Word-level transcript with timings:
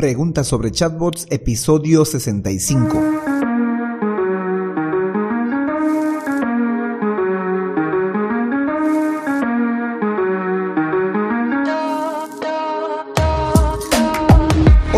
Preguntas 0.00 0.46
sobre 0.46 0.70
chatbots, 0.70 1.26
episodio 1.28 2.06
65. 2.06 3.29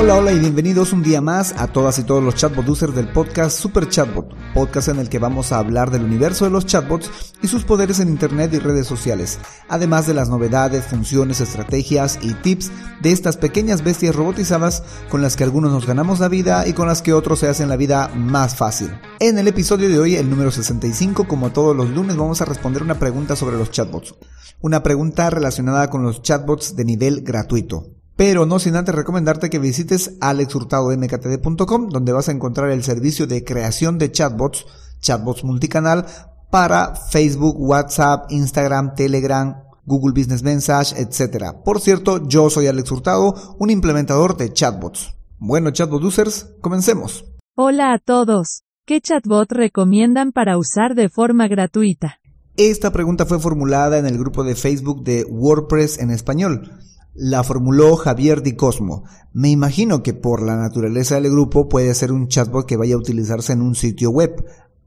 Hola, 0.03 0.17
hola 0.17 0.33
y 0.33 0.41
bienvenidos 0.41 0.93
un 0.93 1.05
día 1.05 1.21
más 1.21 1.55
a 1.57 1.69
todas 1.69 1.97
y 2.01 2.03
todos 2.03 2.25
los 2.25 2.35
chatbot 2.35 2.69
users 2.69 2.93
del 2.93 3.07
podcast 3.13 3.57
Super 3.57 3.89
Chatbot, 3.89 4.35
podcast 4.53 4.89
en 4.89 4.99
el 4.99 5.09
que 5.09 5.21
vamos 5.21 5.53
a 5.53 5.59
hablar 5.59 5.93
del 5.93 6.03
universo 6.03 6.45
de 6.45 6.51
los 6.51 6.67
chatbots 6.67 7.09
y 7.41 7.47
sus 7.47 7.63
poderes 7.63 8.01
en 8.01 8.09
internet 8.09 8.53
y 8.53 8.59
redes 8.59 8.89
sociales, 8.89 9.39
además 9.69 10.09
de 10.09 10.15
las 10.15 10.29
novedades, 10.29 10.87
funciones, 10.87 11.41
estrategias 11.41 12.19
y 12.21 12.35
tips 12.35 12.73
de 13.01 13.13
estas 13.13 13.37
pequeñas 13.37 13.85
bestias 13.85 14.17
robotizadas 14.17 14.83
con 15.09 15.23
las 15.23 15.37
que 15.37 15.45
algunos 15.45 15.71
nos 15.71 15.87
ganamos 15.87 16.19
la 16.19 16.27
vida 16.27 16.67
y 16.67 16.73
con 16.73 16.89
las 16.89 17.01
que 17.01 17.13
otros 17.13 17.39
se 17.39 17.47
hacen 17.47 17.69
la 17.69 17.77
vida 17.77 18.09
más 18.09 18.57
fácil. 18.57 18.91
En 19.21 19.39
el 19.39 19.47
episodio 19.47 19.89
de 19.89 20.01
hoy, 20.01 20.17
el 20.17 20.29
número 20.29 20.51
65, 20.51 21.29
como 21.29 21.53
todos 21.53 21.77
los 21.77 21.91
lunes, 21.91 22.17
vamos 22.17 22.41
a 22.41 22.45
responder 22.45 22.83
una 22.83 22.99
pregunta 22.99 23.37
sobre 23.37 23.57
los 23.57 23.71
chatbots. 23.71 24.17
Una 24.61 24.83
pregunta 24.83 25.31
relacionada 25.31 25.89
con 25.91 26.03
los 26.03 26.23
chatbots 26.23 26.75
de 26.75 26.85
nivel 26.85 27.21
gratuito. 27.21 28.02
Pero 28.17 28.47
no 28.47 28.59
sin 28.59 28.77
antes 28.77 28.95
recomendarte 28.95 29.51
que 29.51 29.59
visites 29.59 30.17
alexhurtadomktd.com 30.21 31.89
donde 31.89 32.13
vas 32.13 32.29
a 32.29 32.33
encontrar 32.33 32.71
el 32.71 32.85
servicio 32.85 33.27
de 33.27 33.45
creación 33.45 33.99
de 33.99 34.13
chatbots, 34.13 34.67
chatbots 35.01 35.45
multicanal 35.45 36.07
para 36.51 36.95
Facebook, 36.95 37.57
WhatsApp, 37.59 38.31
Instagram, 38.31 38.95
Telegram, 38.95 39.63
Google 39.85 40.13
Business 40.13 40.43
Message, 40.43 40.95
etc. 41.01 41.55
Por 41.65 41.81
cierto, 41.81 42.29
yo 42.29 42.51
soy 42.51 42.67
Alex 42.67 42.91
Hurtado, 42.93 43.57
un 43.59 43.71
implementador 43.71 44.37
de 44.37 44.53
chatbots. 44.53 45.15
Bueno, 45.39 45.71
chatbot 45.71 46.05
users, 46.05 46.51
comencemos. 46.61 47.25
Hola 47.57 47.95
a 47.95 47.99
todos. 47.99 48.63
¿Qué 48.85 49.01
chatbot 49.01 49.51
recomiendan 49.51 50.33
para 50.33 50.59
usar 50.59 50.95
de 50.95 51.09
forma 51.09 51.49
gratuita? 51.49 52.19
Esta 52.57 52.93
pregunta 52.93 53.27
fue 53.27 53.41
formulada 53.41 53.99
en 53.99 54.07
el 54.07 54.19
grupo 54.19 54.45
de 54.45 54.55
Facebook 54.55 55.03
de 55.05 55.25
WordPress 55.25 55.99
en 55.99 56.11
español. 56.11 56.79
La 57.15 57.45
formuló 57.45 57.97
Javier 57.97 58.43
Di 58.43 58.57
Cosmo. 58.57 59.05
Me 59.35 59.51
imagino 59.51 60.03
que 60.03 60.15
por 60.15 60.43
la 60.43 60.57
naturaleza 60.57 61.21
del 61.21 61.31
grupo 61.31 61.69
puede 61.69 61.95
ser 61.95 62.11
un 62.11 62.29
chatbot 62.29 62.65
que 62.65 62.79
vaya 62.79 62.95
a 62.95 62.99
utilizarse 62.99 63.53
en 63.53 63.61
un 63.61 63.75
sitio 63.75 64.09
web 64.09 64.43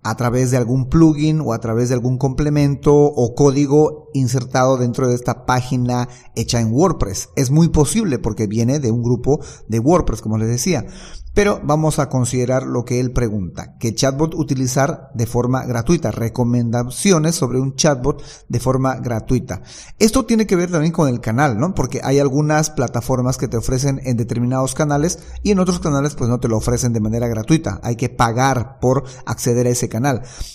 a 0.06 0.16
través 0.16 0.52
de 0.52 0.58
algún 0.58 0.88
plugin 0.88 1.42
o 1.42 1.52
a 1.52 1.60
través 1.60 1.90
de 1.90 1.96
algún 1.96 2.20
complemento 2.20 2.94
o 2.94 3.34
código 3.34 4.12
insertado 4.14 4.78
dentro 4.78 5.08
de 5.08 5.16
esta 5.16 5.48
página 5.48 6.08
hecha 6.36 6.62
en 6.62 6.72
WordPress. 6.72 7.30
Es 7.36 7.50
muy 7.50 7.70
posible 7.70 8.20
porque 8.20 8.46
viene 8.46 8.80
de 8.80 8.92
un 8.92 9.02
grupo 9.02 9.40
de 9.68 9.80
WordPress, 9.80 10.22
como 10.22 10.38
les 10.38 10.48
decía. 10.48 10.86
Pero 11.34 11.60
vamos 11.62 12.00
a 12.00 12.08
considerar 12.08 12.64
lo 12.64 12.86
que 12.86 13.02
él 13.02 13.12
pregunta. 13.12 13.76
¿Qué 13.78 13.94
chatbot 13.94 14.36
utilizar 14.36 15.10
de 15.14 15.26
forma 15.26 15.66
gratuita? 15.66 16.12
Recomendaciones 16.12 17.36
sobre 17.36 17.60
un 17.60 17.76
chatbot 17.76 18.24
de 18.48 18.60
forma 18.62 18.96
gratuita. 18.96 19.62
Esto 20.00 20.26
tiene 20.26 20.48
que 20.48 20.56
ver 20.56 20.72
también 20.72 20.94
con 20.94 21.10
el 21.10 21.20
canal, 21.20 21.58
¿no? 21.58 21.76
Porque 21.76 22.00
hay 22.02 22.20
algunas 22.20 22.70
plataformas 22.70 23.38
que 23.38 23.50
te 23.50 23.58
ofrecen 23.58 24.00
en 24.06 24.16
determinados 24.16 24.76
canales 24.76 25.20
y 25.44 25.52
en 25.52 25.60
otros 25.60 25.80
canales 25.80 26.16
pues 26.16 26.30
no 26.30 26.40
te 26.40 26.48
lo 26.48 26.56
ofrecen 26.56 26.94
de 26.94 27.02
manera 27.02 27.28
gratuita. 27.28 27.82
Hay 27.84 27.98
que 27.98 28.08
pagar 28.08 28.80
por 28.80 29.04
acceder 29.26 29.68
a 29.68 29.72
ese 29.72 29.90
canal. 29.90 29.95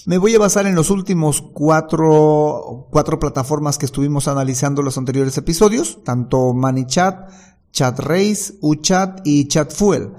Me 0.06 0.18
voy 0.18 0.34
a 0.34 0.38
basar 0.38 0.66
en 0.66 0.74
los 0.74 0.90
últimos 0.90 1.42
cuatro, 1.42 2.88
cuatro 2.90 3.18
plataformas 3.18 3.78
que 3.78 3.86
estuvimos 3.86 4.28
analizando 4.28 4.82
los 4.82 4.98
anteriores 4.98 5.36
episodios, 5.38 6.02
tanto 6.04 6.52
ManyChat, 6.52 7.30
ChatRace, 7.72 8.54
UChat 8.60 9.20
y 9.24 9.48
ChatFuel. 9.48 10.12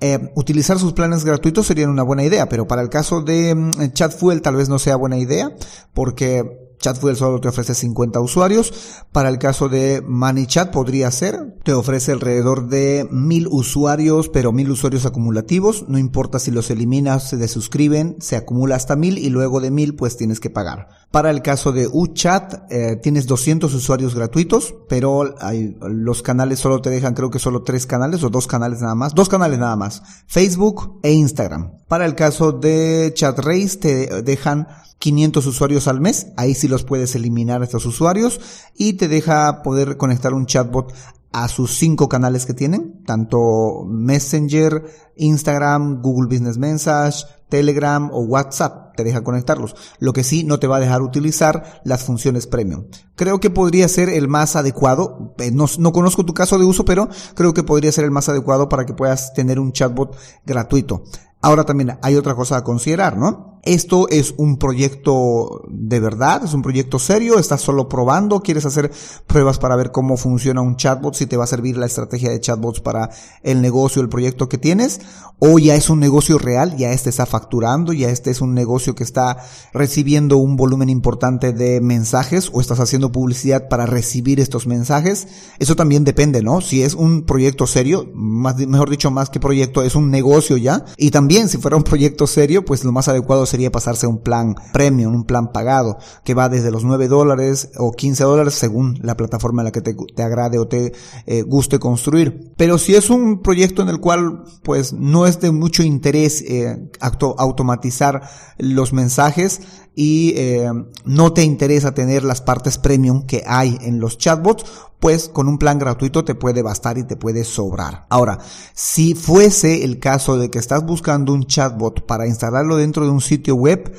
Eh, 0.00 0.32
utilizar 0.34 0.80
sus 0.80 0.94
planes 0.94 1.24
gratuitos 1.24 1.66
sería 1.66 1.88
una 1.88 2.02
buena 2.02 2.24
idea, 2.24 2.48
pero 2.48 2.66
para 2.66 2.82
el 2.82 2.88
caso 2.88 3.22
de 3.22 3.54
mm, 3.54 3.92
ChatFuel 3.92 4.42
tal 4.42 4.56
vez 4.56 4.68
no 4.68 4.80
sea 4.80 4.96
buena 4.96 5.16
idea, 5.16 5.54
porque 5.94 6.61
ChatFuel 6.82 7.16
solo 7.16 7.40
te 7.40 7.48
ofrece 7.48 7.74
50 7.74 8.20
usuarios. 8.20 8.74
Para 9.12 9.30
el 9.30 9.38
caso 9.38 9.70
de 9.70 10.02
ManyChat 10.06 10.70
podría 10.70 11.10
ser. 11.10 11.56
Te 11.64 11.72
ofrece 11.72 12.12
alrededor 12.12 12.68
de 12.68 13.08
1000 13.10 13.48
usuarios, 13.50 14.28
pero 14.28 14.52
1000 14.52 14.70
usuarios 14.70 15.06
acumulativos. 15.06 15.88
No 15.88 15.96
importa 15.96 16.38
si 16.38 16.50
los 16.50 16.70
eliminas, 16.70 17.30
se 17.30 17.38
desuscriben, 17.38 18.16
se 18.20 18.36
acumula 18.36 18.76
hasta 18.76 18.96
1000 18.96 19.16
y 19.16 19.30
luego 19.30 19.60
de 19.60 19.70
1000 19.70 19.96
pues 19.96 20.18
tienes 20.18 20.40
que 20.40 20.50
pagar. 20.50 20.88
Para 21.10 21.30
el 21.30 21.40
caso 21.42 21.72
de 21.72 21.88
UChat 21.90 22.70
eh, 22.70 22.96
tienes 23.02 23.26
200 23.26 23.72
usuarios 23.72 24.14
gratuitos, 24.14 24.74
pero 24.88 25.34
los 25.80 26.22
canales 26.22 26.58
solo 26.58 26.80
te 26.82 26.90
dejan 26.90 27.14
creo 27.14 27.30
que 27.30 27.38
solo 27.38 27.62
tres 27.62 27.86
canales 27.86 28.22
o 28.24 28.30
dos 28.30 28.46
canales 28.46 28.80
nada 28.80 28.94
más. 28.94 29.14
Dos 29.14 29.28
canales 29.28 29.58
nada 29.58 29.76
más. 29.76 30.02
Facebook 30.26 30.98
e 31.02 31.12
Instagram. 31.12 31.81
Para 31.92 32.06
el 32.06 32.14
caso 32.14 32.52
de 32.52 33.12
ChatRace 33.14 33.76
te 33.76 34.22
dejan 34.22 34.66
500 34.98 35.44
usuarios 35.44 35.88
al 35.88 36.00
mes, 36.00 36.28
ahí 36.38 36.54
sí 36.54 36.66
los 36.66 36.84
puedes 36.84 37.14
eliminar 37.16 37.62
estos 37.62 37.84
usuarios 37.84 38.40
y 38.74 38.94
te 38.94 39.08
deja 39.08 39.60
poder 39.62 39.98
conectar 39.98 40.32
un 40.32 40.46
chatbot 40.46 40.94
a 41.32 41.48
sus 41.48 41.76
cinco 41.76 42.08
canales 42.08 42.46
que 42.46 42.54
tienen, 42.54 43.04
tanto 43.04 43.84
Messenger, 43.86 44.86
Instagram, 45.16 46.00
Google 46.00 46.28
Business 46.28 46.56
Message, 46.56 47.26
Telegram 47.50 48.08
o 48.10 48.20
WhatsApp, 48.20 48.96
te 48.96 49.04
deja 49.04 49.22
conectarlos. 49.22 49.76
Lo 49.98 50.14
que 50.14 50.24
sí 50.24 50.44
no 50.44 50.58
te 50.58 50.68
va 50.68 50.76
a 50.76 50.80
dejar 50.80 51.02
utilizar 51.02 51.82
las 51.84 52.04
funciones 52.04 52.46
premium. 52.46 52.86
Creo 53.16 53.38
que 53.38 53.50
podría 53.50 53.86
ser 53.88 54.08
el 54.08 54.28
más 54.28 54.56
adecuado, 54.56 55.34
eh, 55.36 55.50
no 55.50 55.92
conozco 55.92 56.24
tu 56.24 56.32
caso 56.32 56.58
de 56.58 56.64
uso, 56.64 56.86
pero 56.86 57.10
creo 57.34 57.52
que 57.52 57.62
podría 57.64 57.92
ser 57.92 58.04
el 58.04 58.10
más 58.10 58.30
adecuado 58.30 58.70
para 58.70 58.86
que 58.86 58.94
puedas 58.94 59.34
tener 59.34 59.60
un 59.60 59.72
chatbot 59.72 60.16
gratuito. 60.46 61.04
Ahora 61.42 61.64
también 61.64 61.98
hay 62.02 62.16
otra 62.16 62.34
cosa 62.34 62.56
a 62.56 62.64
considerar, 62.64 63.16
¿no? 63.16 63.51
Esto 63.62 64.08
es 64.08 64.34
un 64.38 64.58
proyecto 64.58 65.62
de 65.68 66.00
verdad, 66.00 66.42
es 66.44 66.52
un 66.52 66.62
proyecto 66.62 66.98
serio, 66.98 67.38
estás 67.38 67.60
solo 67.60 67.88
probando, 67.88 68.40
quieres 68.40 68.66
hacer 68.66 68.90
pruebas 69.28 69.60
para 69.60 69.76
ver 69.76 69.92
cómo 69.92 70.16
funciona 70.16 70.60
un 70.60 70.74
chatbot, 70.74 71.14
si 71.14 71.26
te 71.26 71.36
va 71.36 71.44
a 71.44 71.46
servir 71.46 71.76
la 71.76 71.86
estrategia 71.86 72.30
de 72.30 72.40
chatbots 72.40 72.80
para 72.80 73.10
el 73.44 73.62
negocio, 73.62 74.02
el 74.02 74.08
proyecto 74.08 74.48
que 74.48 74.58
tienes, 74.58 75.00
o 75.38 75.60
ya 75.60 75.76
es 75.76 75.90
un 75.90 76.00
negocio 76.00 76.38
real, 76.38 76.76
ya 76.76 76.92
este 76.92 77.10
está 77.10 77.26
facturando, 77.26 77.92
ya 77.92 78.08
este 78.10 78.30
es 78.30 78.40
un 78.40 78.54
negocio 78.54 78.94
que 78.94 79.04
está 79.04 79.38
recibiendo 79.72 80.38
un 80.38 80.56
volumen 80.56 80.88
importante 80.88 81.52
de 81.52 81.80
mensajes 81.80 82.50
o 82.52 82.60
estás 82.60 82.80
haciendo 82.80 83.12
publicidad 83.12 83.68
para 83.68 83.86
recibir 83.86 84.40
estos 84.40 84.66
mensajes. 84.66 85.26
Eso 85.58 85.74
también 85.76 86.04
depende, 86.04 86.42
¿no? 86.42 86.60
Si 86.60 86.82
es 86.82 86.94
un 86.94 87.22
proyecto 87.22 87.66
serio, 87.66 88.08
más, 88.14 88.56
mejor 88.56 88.90
dicho, 88.90 89.10
más 89.10 89.30
que 89.30 89.40
proyecto, 89.40 89.82
es 89.82 89.94
un 89.94 90.10
negocio 90.10 90.56
ya. 90.56 90.84
Y 90.96 91.10
también 91.10 91.48
si 91.48 91.58
fuera 91.58 91.76
un 91.76 91.82
proyecto 91.82 92.28
serio, 92.28 92.64
pues 92.64 92.84
lo 92.84 92.92
más 92.92 93.08
adecuado 93.08 93.44
sería 93.52 93.70
pasarse 93.70 94.06
a 94.06 94.08
un 94.08 94.22
plan 94.22 94.56
premium, 94.72 95.14
un 95.14 95.24
plan 95.24 95.52
pagado, 95.52 95.98
que 96.24 96.34
va 96.34 96.48
desde 96.48 96.70
los 96.70 96.84
9 96.84 97.06
dólares 97.06 97.70
o 97.76 97.92
15 97.92 98.24
dólares 98.24 98.54
según 98.54 98.98
la 99.02 99.16
plataforma 99.16 99.62
en 99.62 99.66
la 99.66 99.72
que 99.72 99.82
te, 99.82 100.22
agrade 100.22 100.58
o 100.58 100.66
te 100.66 100.92
eh, 101.26 101.42
guste 101.42 101.78
construir. 101.78 102.52
Pero 102.56 102.78
si 102.78 102.94
es 102.94 103.10
un 103.10 103.42
proyecto 103.42 103.82
en 103.82 103.90
el 103.90 104.00
cual 104.00 104.44
pues 104.62 104.94
no 104.94 105.26
es 105.26 105.38
de 105.40 105.50
mucho 105.50 105.82
interés 105.82 106.42
eh, 106.42 106.90
automatizar 107.00 108.22
los 108.58 108.92
mensajes, 108.92 109.60
y 109.94 110.32
eh, 110.36 110.70
no 111.04 111.32
te 111.32 111.42
interesa 111.42 111.94
tener 111.94 112.24
las 112.24 112.40
partes 112.40 112.78
premium 112.78 113.26
que 113.26 113.42
hay 113.46 113.78
en 113.82 114.00
los 114.00 114.18
chatbots, 114.18 114.64
pues 115.00 115.28
con 115.28 115.48
un 115.48 115.58
plan 115.58 115.78
gratuito 115.78 116.24
te 116.24 116.34
puede 116.34 116.62
bastar 116.62 116.96
y 116.96 117.04
te 117.04 117.16
puede 117.16 117.44
sobrar. 117.44 118.06
Ahora, 118.08 118.38
si 118.72 119.14
fuese 119.14 119.84
el 119.84 119.98
caso 119.98 120.38
de 120.38 120.50
que 120.50 120.58
estás 120.58 120.86
buscando 120.86 121.32
un 121.32 121.44
chatbot 121.44 122.06
para 122.06 122.26
instalarlo 122.26 122.76
dentro 122.76 123.04
de 123.04 123.10
un 123.10 123.20
sitio 123.20 123.56
web, 123.56 123.92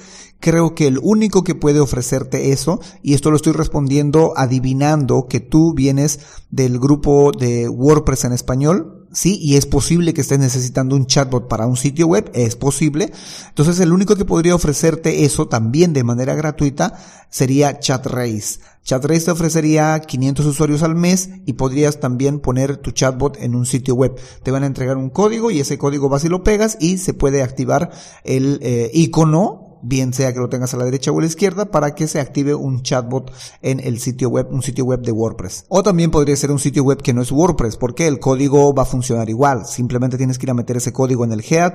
creo 0.43 0.75
que 0.75 0.87
el 0.87 0.99
único 1.01 1.45
que 1.45 1.55
puede 1.55 1.79
ofrecerte 1.79 2.51
eso, 2.51 2.81
y 3.01 3.13
esto 3.13 3.31
lo 3.31 3.37
estoy 3.37 3.53
respondiendo 3.53 4.33
adivinando 4.35 5.27
que 5.29 5.39
tú 5.39 5.73
vienes 5.73 6.19
del 6.51 6.79
grupo 6.79 7.31
de 7.31 7.69
WordPress 7.69 8.25
en 8.25 8.33
español, 8.33 8.99
Sí, 9.13 9.37
y 9.39 9.57
es 9.57 9.67
posible 9.67 10.11
que 10.15 10.21
estés 10.21 10.39
necesitando 10.39 10.95
un 10.95 11.05
chatbot 11.05 11.47
para 11.47 11.67
un 11.67 11.77
sitio 11.77 12.07
web, 12.07 12.31
es 12.33 12.55
posible. 12.55 13.13
Entonces 13.47 13.79
el 13.79 13.93
único 13.93 14.15
que 14.15 14.25
podría 14.25 14.55
ofrecerte 14.55 15.23
eso 15.23 15.47
también 15.47 15.93
de 15.93 16.03
manera 16.03 16.33
gratuita 16.33 16.97
sería 17.29 17.77
ChatRace. 17.77 18.59
ChatRace 18.83 19.25
te 19.25 19.31
ofrecería 19.31 19.99
500 19.99 20.47
usuarios 20.47 20.81
al 20.81 20.95
mes 20.95 21.29
y 21.45 21.53
podrías 21.53 21.99
también 21.99 22.39
poner 22.39 22.77
tu 22.77 22.89
chatbot 22.89 23.37
en 23.39 23.53
un 23.53 23.67
sitio 23.67 23.93
web. 23.93 24.15
Te 24.41 24.49
van 24.49 24.63
a 24.63 24.67
entregar 24.67 24.97
un 24.97 25.11
código 25.11 25.51
y 25.51 25.59
ese 25.59 25.77
código 25.77 26.09
vas 26.09 26.25
y 26.25 26.29
lo 26.29 26.43
pegas 26.43 26.77
y 26.79 26.97
se 26.97 27.13
puede 27.13 27.43
activar 27.43 27.91
el 28.23 28.57
eh, 28.63 28.89
icono 28.95 29.62
bien 29.83 30.13
sea 30.13 30.33
que 30.33 30.39
lo 30.39 30.49
tengas 30.49 30.73
a 30.73 30.77
la 30.77 30.85
derecha 30.85 31.11
o 31.11 31.19
a 31.19 31.21
la 31.21 31.27
izquierda, 31.27 31.65
para 31.65 31.93
que 31.93 32.07
se 32.07 32.19
active 32.19 32.55
un 32.55 32.81
chatbot 32.81 33.31
en 33.61 33.79
el 33.79 33.99
sitio 33.99 34.29
web, 34.29 34.47
un 34.51 34.63
sitio 34.63 34.85
web 34.85 35.01
de 35.01 35.11
WordPress. 35.11 35.65
O 35.69 35.83
también 35.83 36.09
podría 36.09 36.35
ser 36.35 36.51
un 36.51 36.59
sitio 36.59 36.83
web 36.83 37.01
que 37.01 37.13
no 37.13 37.21
es 37.21 37.31
WordPress, 37.31 37.77
porque 37.77 38.07
el 38.07 38.19
código 38.19 38.73
va 38.73 38.83
a 38.83 38.85
funcionar 38.85 39.29
igual. 39.29 39.65
Simplemente 39.65 40.17
tienes 40.17 40.39
que 40.39 40.45
ir 40.45 40.51
a 40.51 40.55
meter 40.55 40.77
ese 40.77 40.93
código 40.93 41.23
en 41.25 41.33
el 41.33 41.43
head 41.47 41.73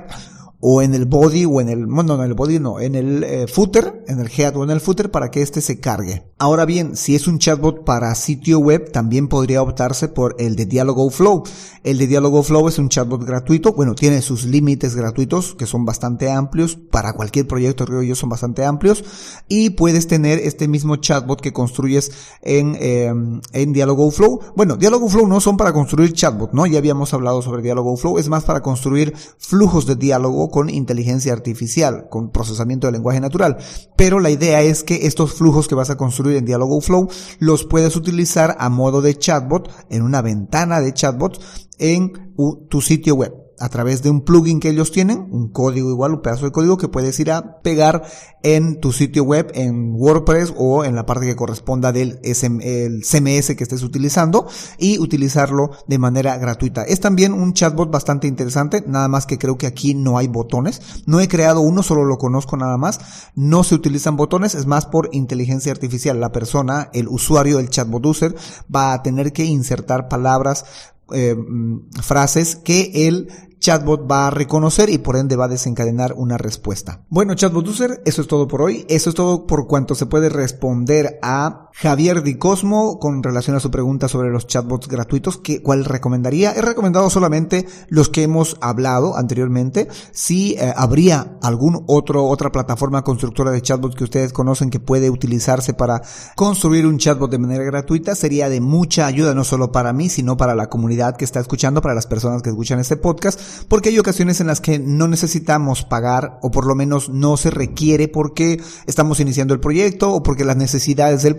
o 0.61 0.81
en 0.81 0.93
el 0.93 1.05
body 1.05 1.45
o 1.45 1.61
en 1.61 1.69
el, 1.69 1.85
bueno, 1.85 2.17
no 2.17 2.23
en 2.23 2.29
el 2.29 2.35
body 2.35 2.59
no, 2.59 2.79
en 2.79 2.95
el 2.95 3.23
eh, 3.23 3.47
footer, 3.47 4.03
en 4.07 4.19
el 4.19 4.29
head 4.35 4.57
o 4.57 4.63
en 4.63 4.69
el 4.69 4.81
footer 4.81 5.09
para 5.09 5.31
que 5.31 5.41
este 5.41 5.61
se 5.61 5.79
cargue. 5.79 6.23
Ahora 6.37 6.65
bien, 6.65 6.95
si 6.95 7.15
es 7.15 7.27
un 7.27 7.39
chatbot 7.39 7.83
para 7.83 8.13
sitio 8.15 8.59
web, 8.59 8.91
también 8.91 9.27
podría 9.27 9.61
optarse 9.61 10.07
por 10.07 10.35
el 10.39 10.55
de 10.55 10.65
Dialogo 10.65 11.09
Flow. 11.09 11.43
El 11.83 11.97
de 11.97 12.07
Dialogo 12.07 12.43
Flow 12.43 12.67
es 12.67 12.77
un 12.77 12.89
chatbot 12.89 13.23
gratuito, 13.23 13.73
bueno, 13.73 13.95
tiene 13.95 14.21
sus 14.21 14.45
límites 14.45 14.95
gratuitos 14.95 15.55
que 15.55 15.65
son 15.65 15.85
bastante 15.85 16.29
amplios, 16.29 16.75
para 16.75 17.13
cualquier 17.13 17.47
proyecto 17.47 17.85
creo 17.85 18.03
yo 18.03 18.15
son 18.15 18.29
bastante 18.29 18.65
amplios, 18.65 19.03
y 19.47 19.71
puedes 19.71 20.07
tener 20.07 20.39
este 20.39 20.67
mismo 20.67 20.97
chatbot 20.97 21.41
que 21.41 21.53
construyes 21.53 22.11
en, 22.41 22.75
eh, 22.79 23.13
en 23.53 23.73
Dialogo 23.73 24.11
Flow. 24.11 24.39
Bueno, 24.55 24.75
Dialogo 24.75 25.07
Flow 25.07 25.27
no 25.27 25.39
son 25.39 25.57
para 25.57 25.73
construir 25.73 26.13
chatbot, 26.13 26.53
¿no? 26.53 26.65
Ya 26.65 26.79
habíamos 26.79 27.13
hablado 27.13 27.41
sobre 27.41 27.61
Dialogo 27.61 27.95
Flow, 27.95 28.17
es 28.17 28.29
más 28.29 28.43
para 28.43 28.61
construir 28.61 29.13
flujos 29.37 29.85
de 29.85 29.95
diálogo 29.95 30.48
con 30.49 30.69
inteligencia 30.69 31.33
artificial, 31.33 32.07
con 32.09 32.31
procesamiento 32.31 32.87
de 32.87 32.93
lenguaje 32.93 33.19
natural. 33.19 33.57
Pero 33.95 34.19
la 34.19 34.29
idea 34.29 34.61
es 34.61 34.83
que 34.83 35.07
estos 35.07 35.33
flujos 35.33 35.67
que 35.67 35.75
vas 35.75 35.89
a 35.89 35.97
construir 35.97 36.37
en 36.37 36.45
Dialogo 36.45 36.81
Flow 36.81 37.09
los 37.39 37.65
puedes 37.65 37.95
utilizar 37.95 38.55
a 38.59 38.69
modo 38.69 39.01
de 39.01 39.17
chatbot 39.17 39.69
en 39.89 40.03
una 40.03 40.21
ventana 40.21 40.79
de 40.81 40.93
chatbot 40.93 41.41
en 41.77 42.33
tu 42.69 42.81
sitio 42.81 43.15
web 43.15 43.48
a 43.59 43.69
través 43.69 44.01
de 44.03 44.09
un 44.09 44.21
plugin 44.21 44.59
que 44.59 44.69
ellos 44.69 44.91
tienen, 44.91 45.27
un 45.31 45.49
código 45.49 45.89
igual, 45.89 46.13
un 46.13 46.21
pedazo 46.21 46.45
de 46.45 46.51
código 46.51 46.77
que 46.77 46.87
puedes 46.87 47.19
ir 47.19 47.31
a 47.31 47.61
pegar 47.61 48.03
en 48.41 48.79
tu 48.79 48.91
sitio 48.91 49.23
web, 49.23 49.51
en 49.53 49.93
WordPress 49.95 50.53
o 50.57 50.85
en 50.85 50.95
la 50.95 51.05
parte 51.05 51.25
que 51.25 51.35
corresponda 51.35 51.91
del 51.91 52.19
CMS 52.21 53.55
que 53.55 53.63
estés 53.63 53.83
utilizando 53.83 54.47
y 54.77 54.99
utilizarlo 54.99 55.71
de 55.87 55.97
manera 55.97 56.37
gratuita. 56.37 56.83
Es 56.83 56.99
también 56.99 57.33
un 57.33 57.53
chatbot 57.53 57.91
bastante 57.91 58.27
interesante, 58.27 58.83
nada 58.87 59.07
más 59.07 59.25
que 59.25 59.37
creo 59.37 59.57
que 59.57 59.67
aquí 59.67 59.93
no 59.93 60.17
hay 60.17 60.27
botones. 60.27 61.03
No 61.05 61.19
he 61.19 61.27
creado 61.27 61.61
uno, 61.61 61.83
solo 61.83 62.05
lo 62.05 62.17
conozco 62.17 62.57
nada 62.57 62.77
más. 62.77 62.99
No 63.35 63.63
se 63.63 63.75
utilizan 63.75 64.15
botones, 64.15 64.55
es 64.55 64.65
más 64.65 64.85
por 64.85 65.09
inteligencia 65.11 65.71
artificial. 65.71 66.19
La 66.19 66.31
persona, 66.31 66.89
el 66.93 67.07
usuario, 67.07 67.59
el 67.59 67.69
chatbot 67.69 68.05
user, 68.05 68.35
va 68.73 68.93
a 68.93 69.03
tener 69.03 69.33
que 69.33 69.45
insertar 69.45 70.07
palabras 70.07 70.65
eh, 71.11 71.35
mm, 71.35 71.89
frases 72.01 72.55
que 72.55 73.07
el 73.07 73.29
chatbot 73.59 74.09
va 74.09 74.27
a 74.27 74.31
reconocer 74.31 74.89
y 74.89 74.97
por 74.97 75.15
ende 75.15 75.35
va 75.35 75.45
a 75.45 75.49
desencadenar 75.49 76.13
una 76.13 76.37
respuesta. 76.37 77.01
Bueno, 77.09 77.35
chatbot 77.35 77.67
user, 77.67 78.01
eso 78.05 78.21
es 78.21 78.27
todo 78.27 78.47
por 78.47 78.61
hoy. 78.61 78.85
Eso 78.89 79.09
es 79.09 79.15
todo 79.15 79.45
por 79.45 79.67
cuanto 79.67 79.95
se 79.95 80.05
puede 80.05 80.29
responder 80.29 81.19
a 81.21 81.68
Javier 81.73 82.23
Di 82.23 82.35
Cosmo 82.35 82.99
con 82.99 83.23
relación 83.23 83.55
a 83.55 83.59
su 83.59 83.71
pregunta 83.71 84.07
sobre 84.07 84.29
los 84.29 84.47
chatbots 84.47 84.87
gratuitos. 84.87 85.37
¿qué, 85.37 85.61
¿Cuál 85.61 85.85
recomendaría? 85.85 86.51
He 86.51 86.61
recomendado 86.61 87.09
solamente 87.09 87.67
los 87.87 88.09
que 88.09 88.23
hemos 88.23 88.57
hablado 88.61 89.15
anteriormente. 89.17 89.87
Si 90.11 90.53
eh, 90.53 90.73
habría 90.75 91.37
algún 91.41 91.83
otro, 91.87 92.25
otra 92.25 92.51
plataforma 92.51 93.03
constructora 93.03 93.51
de 93.51 93.61
chatbots 93.61 93.95
que 93.95 94.03
ustedes 94.03 94.33
conocen 94.33 94.69
que 94.69 94.79
puede 94.79 95.09
utilizarse 95.09 95.73
para 95.73 96.01
construir 96.35 96.85
un 96.85 96.97
chatbot 96.97 97.31
de 97.31 97.39
manera 97.39 97.63
gratuita, 97.63 98.15
sería 98.15 98.49
de 98.49 98.61
mucha 98.61 99.05
ayuda 99.05 99.33
no 99.33 99.43
solo 99.43 99.71
para 99.71 99.93
mí, 99.93 100.09
sino 100.09 100.37
para 100.37 100.55
la 100.55 100.69
comunidad 100.69 101.15
que 101.15 101.25
está 101.25 101.39
escuchando, 101.39 101.81
para 101.81 101.95
las 101.95 102.07
personas 102.07 102.41
que 102.41 102.49
escuchan 102.49 102.79
este 102.79 102.97
podcast 102.97 103.39
porque 103.67 103.89
hay 103.89 103.99
ocasiones 103.99 104.41
en 104.41 104.47
las 104.47 104.61
que 104.61 104.79
no 104.79 105.07
necesitamos 105.07 105.83
pagar 105.83 106.39
o 106.41 106.51
por 106.51 106.65
lo 106.65 106.75
menos 106.75 107.09
no 107.09 107.37
se 107.37 107.49
requiere 107.49 108.07
porque 108.07 108.61
estamos 108.87 109.19
iniciando 109.19 109.53
el 109.53 109.59
proyecto 109.59 110.13
o 110.13 110.23
porque 110.23 110.45
las 110.45 110.57
necesidades 110.57 111.23
del 111.23 111.35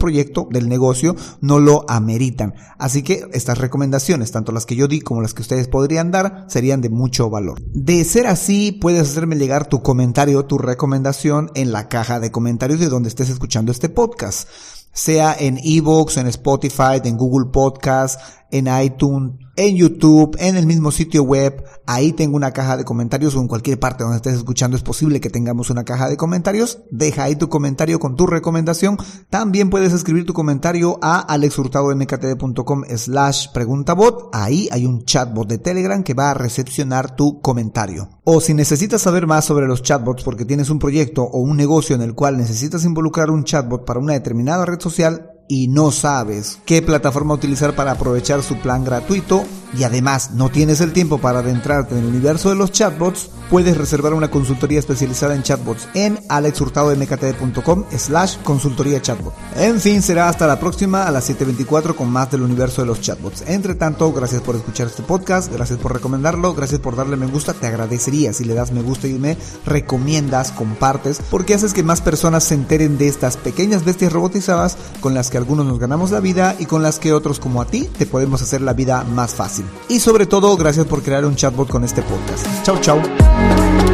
del 0.51 0.69
negocio, 0.69 1.17
no 1.41 1.59
lo 1.59 1.85
ameritan. 1.89 2.55
Así 2.79 3.03
que 3.03 3.27
estas 3.33 3.59
recomendaciones, 3.59 4.33
tanto 4.33 4.53
las 4.53 4.67
que 4.67 4.77
yo 4.77 4.89
di 4.89 5.01
como 5.01 5.23
las 5.23 5.35
que 5.35 5.43
ustedes 5.43 5.69
podrían 5.69 6.11
dar, 6.11 6.47
serían 6.49 6.81
de 6.81 6.91
mucho 6.91 7.31
valor. 7.31 7.61
De 7.73 8.05
ser 8.05 8.27
así, 8.27 8.73
puedes 8.73 9.03
hacerme 9.03 9.37
llegar 9.37 9.69
tu 9.69 9.83
comentario, 9.83 10.45
tu 10.45 10.59
recomendación 10.59 11.51
en 11.55 11.73
la 11.73 11.89
caja 11.89 12.21
de 12.21 12.31
comentarios 12.31 12.81
de 12.81 12.89
donde 12.89 13.09
estés 13.09 13.31
escuchando 13.31 13.73
este 13.73 13.89
podcast 13.89 14.49
sea 14.93 15.37
en 15.39 15.59
Evox, 15.63 16.17
en 16.17 16.27
Spotify, 16.27 17.01
en 17.05 17.17
Google 17.17 17.51
Podcast, 17.53 18.21
en 18.51 18.69
iTunes, 18.83 19.33
en 19.57 19.77
YouTube, 19.77 20.37
en 20.39 20.57
el 20.57 20.67
mismo 20.67 20.91
sitio 20.91 21.23
web. 21.23 21.63
Ahí 21.87 22.13
tengo 22.13 22.37
una 22.37 22.53
caja 22.53 22.77
de 22.77 22.85
comentarios 22.85 23.35
o 23.37 23.41
en 23.41 23.49
cualquier 23.49 23.79
parte 23.79 24.05
donde 24.05 24.17
estés 24.17 24.37
escuchando 24.37 24.77
es 24.77 24.83
posible 24.83 25.21
que 25.21 25.29
tengamos 25.29 25.71
una 25.71 25.85
caja 25.85 26.09
de 26.09 26.17
comentarios. 26.17 26.79
Deja 26.91 27.25
ahí 27.25 27.37
tu 27.37 27.49
comentario 27.49 27.99
con 27.99 28.17
tu 28.17 28.27
recomendación. 28.27 28.97
También 29.29 29.69
puedes 29.69 29.93
escribir 29.93 30.25
tu 30.25 30.33
comentario 30.33 30.99
a 31.03 31.19
alexhurtadomktd.com 31.21 32.85
slash 32.97 33.49
preguntabot. 33.53 34.31
Ahí 34.33 34.69
hay 34.73 34.87
un 34.87 35.05
chatbot 35.05 35.49
de 35.49 35.59
Telegram 35.59 36.03
que 36.03 36.15
va 36.15 36.31
a 36.31 36.35
recepcionar 36.35 37.15
tu 37.17 37.41
comentario. 37.41 38.09
O 38.25 38.41
si 38.41 38.55
necesitas 38.55 39.03
saber 39.03 39.27
más 39.27 39.45
sobre 39.45 39.67
los 39.67 39.83
chatbots 39.83 40.23
porque 40.23 40.45
tienes 40.45 40.71
un 40.71 40.79
proyecto 40.79 41.25
o 41.25 41.41
un 41.41 41.57
negocio 41.57 41.97
en 41.97 42.03
el 42.03 42.15
cual 42.15 42.39
necesitas 42.39 42.85
involucrar 42.85 43.31
un 43.31 43.45
chatbot 43.45 43.85
para 43.85 44.01
una 44.01 44.15
determinada 44.15 44.65
red 44.65 44.81
social, 44.81 45.30
y 45.51 45.67
no 45.67 45.91
sabes 45.91 46.61
qué 46.65 46.81
plataforma 46.81 47.35
utilizar 47.35 47.75
para 47.75 47.91
aprovechar 47.91 48.41
su 48.45 48.57
plan 48.59 48.85
gratuito 48.85 49.45
y 49.77 49.83
además 49.83 50.31
no 50.33 50.49
tienes 50.49 50.81
el 50.81 50.93
tiempo 50.93 51.19
para 51.19 51.41
adentrarte 51.41 51.95
en 51.95 52.03
el 52.03 52.07
universo 52.07 52.51
de 52.51 52.55
los 52.55 52.71
chatbots, 52.71 53.31
puedes 53.51 53.77
reservar 53.77 54.15
una 54.15 54.31
consultoría 54.31 54.79
especializada 54.79 55.35
en 55.35 55.43
chatbots 55.43 55.89
en 55.95 56.21
alexhurtadomktd.com 56.29 57.85
slash 57.97 58.37
consultoría 58.45 59.03
chatbot. 59.03 59.35
En 59.57 59.81
fin, 59.81 60.03
será 60.03 60.29
hasta 60.29 60.47
la 60.47 60.61
próxima 60.61 61.05
a 61.05 61.11
las 61.11 61.29
7.24 61.29 61.97
con 61.97 62.11
más 62.11 62.31
del 62.31 62.43
universo 62.43 62.83
de 62.83 62.87
los 62.87 63.01
chatbots. 63.01 63.43
Entre 63.49 63.75
tanto, 63.75 64.13
gracias 64.13 64.43
por 64.43 64.55
escuchar 64.55 64.87
este 64.87 65.03
podcast, 65.03 65.53
gracias 65.53 65.81
por 65.81 65.93
recomendarlo, 65.93 66.55
gracias 66.55 66.81
por 66.81 66.95
darle 66.95 67.17
me 67.17 67.27
gusta, 67.27 67.55
te 67.55 67.67
agradecería 67.67 68.33
si 68.33 68.45
le 68.45 68.55
das 68.55 68.71
me 68.71 68.83
gusta 68.83 69.09
y 69.09 69.15
me 69.15 69.37
recomiendas, 69.67 70.53
compartes, 70.53 71.21
porque 71.29 71.55
haces 71.55 71.75
que 71.75 71.83
más 71.83 72.01
personas 72.01 72.45
se 72.45 72.55
enteren 72.55 72.99
de 72.99 73.09
estas 73.09 73.37
pequeñas 73.37 73.85
bestias 73.85 74.13
robotizadas 74.13 74.77
con 75.01 75.15
las 75.15 75.31
que 75.31 75.40
algunos 75.41 75.67
nos 75.67 75.79
ganamos 75.79 76.11
la 76.11 76.21
vida 76.21 76.55
y 76.59 76.67
con 76.67 76.83
las 76.83 76.99
que 76.99 77.13
otros 77.13 77.41
como 77.41 77.61
a 77.61 77.67
ti 77.67 77.89
te 77.99 78.07
podemos 78.07 78.43
hacer 78.43 78.61
la 78.61 78.73
vida 78.73 79.05
más 79.05 79.35
fácil. 79.35 79.65
Y 79.89 80.01
sobre 80.01 80.27
todo, 80.27 80.57
gracias 80.57 80.87
por 80.87 81.03
crear 81.03 81.25
un 81.25 81.37
chatbot 81.37 81.69
con 81.69 81.85
este 81.85 82.03
podcast. 82.03 82.47
Chau, 82.65 82.79
chau. 82.81 83.90